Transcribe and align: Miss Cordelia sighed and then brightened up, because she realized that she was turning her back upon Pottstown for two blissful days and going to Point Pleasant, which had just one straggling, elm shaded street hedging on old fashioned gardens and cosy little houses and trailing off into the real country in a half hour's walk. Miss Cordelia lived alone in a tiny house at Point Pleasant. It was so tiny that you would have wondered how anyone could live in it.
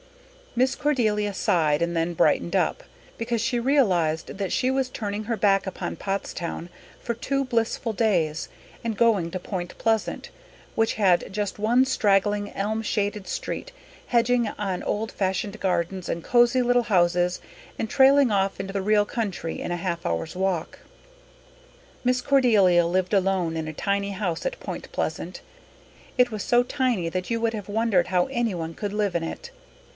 Miss 0.55 0.73
Cordelia 0.75 1.31
sighed 1.33 1.81
and 1.81 1.95
then 1.95 2.13
brightened 2.15 2.57
up, 2.57 2.83
because 3.19 3.39
she 3.39 3.59
realized 3.59 4.35
that 4.39 4.51
she 4.51 4.69
was 4.71 4.89
turning 4.89 5.25
her 5.25 5.37
back 5.37 5.65
upon 5.65 5.95
Pottstown 5.95 6.69
for 6.99 7.13
two 7.13 7.45
blissful 7.45 7.93
days 7.93 8.49
and 8.83 8.97
going 8.97 9.29
to 9.31 9.39
Point 9.39 9.77
Pleasant, 9.77 10.29
which 10.75 10.95
had 10.95 11.31
just 11.31 11.57
one 11.59 11.85
straggling, 11.85 12.51
elm 12.53 12.81
shaded 12.81 13.27
street 13.27 13.71
hedging 14.07 14.47
on 14.57 14.81
old 14.83 15.11
fashioned 15.11 15.57
gardens 15.61 16.09
and 16.09 16.21
cosy 16.23 16.61
little 16.63 16.83
houses 16.89 17.39
and 17.79 17.89
trailing 17.89 18.29
off 18.31 18.59
into 18.59 18.73
the 18.73 18.81
real 18.81 19.05
country 19.05 19.61
in 19.61 19.71
a 19.71 19.77
half 19.77 20.05
hour's 20.05 20.35
walk. 20.35 20.79
Miss 22.03 22.19
Cordelia 22.21 22.85
lived 22.87 23.13
alone 23.13 23.55
in 23.55 23.69
a 23.69 23.73
tiny 23.73 24.11
house 24.11 24.45
at 24.45 24.59
Point 24.59 24.91
Pleasant. 24.91 25.41
It 26.17 26.31
was 26.31 26.43
so 26.43 26.63
tiny 26.63 27.07
that 27.07 27.29
you 27.29 27.39
would 27.39 27.53
have 27.53 27.69
wondered 27.69 28.07
how 28.07 28.25
anyone 28.25 28.73
could 28.73 28.91
live 28.93 29.15
in 29.15 29.23
it. 29.23 29.51